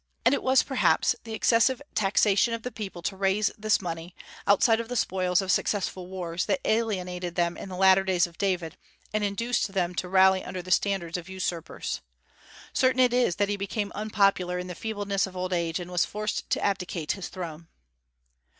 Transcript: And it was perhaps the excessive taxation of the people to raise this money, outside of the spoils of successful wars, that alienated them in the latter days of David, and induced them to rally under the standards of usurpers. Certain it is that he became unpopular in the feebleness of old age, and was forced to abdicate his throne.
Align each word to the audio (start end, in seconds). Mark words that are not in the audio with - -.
And 0.25 0.33
it 0.33 0.41
was 0.41 0.63
perhaps 0.63 1.15
the 1.25 1.35
excessive 1.35 1.79
taxation 1.93 2.55
of 2.55 2.63
the 2.63 2.71
people 2.71 3.03
to 3.03 3.15
raise 3.15 3.51
this 3.55 3.79
money, 3.79 4.15
outside 4.47 4.79
of 4.79 4.89
the 4.89 4.95
spoils 4.95 5.43
of 5.43 5.51
successful 5.51 6.07
wars, 6.07 6.45
that 6.47 6.59
alienated 6.65 7.35
them 7.35 7.55
in 7.55 7.69
the 7.69 7.75
latter 7.77 8.03
days 8.03 8.25
of 8.25 8.39
David, 8.39 8.77
and 9.13 9.23
induced 9.23 9.73
them 9.73 9.93
to 9.93 10.09
rally 10.09 10.43
under 10.43 10.63
the 10.63 10.71
standards 10.71 11.17
of 11.17 11.29
usurpers. 11.29 12.01
Certain 12.73 12.99
it 12.99 13.13
is 13.13 13.35
that 13.35 13.47
he 13.49 13.57
became 13.57 13.91
unpopular 13.93 14.57
in 14.57 14.65
the 14.65 14.73
feebleness 14.73 15.27
of 15.27 15.37
old 15.37 15.53
age, 15.53 15.79
and 15.79 15.91
was 15.91 16.03
forced 16.03 16.49
to 16.49 16.65
abdicate 16.65 17.11
his 17.11 17.27
throne. 17.29 17.67